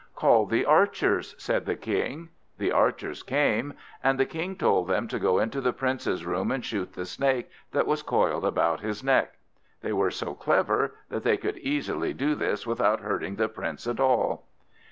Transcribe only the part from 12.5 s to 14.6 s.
without hurting the Prince at all.